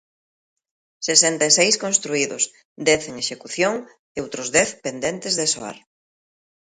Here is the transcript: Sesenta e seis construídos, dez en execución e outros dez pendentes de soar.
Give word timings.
Sesenta 1.07 1.43
e 1.49 1.51
seis 1.59 1.75
construídos, 1.83 2.43
dez 2.87 3.01
en 3.09 3.15
execución 3.23 3.75
e 4.17 4.17
outros 4.25 4.47
dez 4.57 4.69
pendentes 4.85 5.33
de 5.39 5.45
soar. 5.53 5.77